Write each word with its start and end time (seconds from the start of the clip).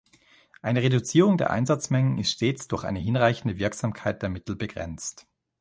Eine 0.63 0.81
Reduzierung 0.81 1.37
der 1.37 1.51
Einsatzmengen 1.51 2.17
ist 2.17 2.31
stets 2.31 2.67
durch 2.67 2.85
eine 2.85 2.97
hinreichende 2.97 3.59
Wirksamkeit 3.59 4.23
der 4.23 4.29
Mittel 4.29 4.55
begrenzt. 4.55 5.27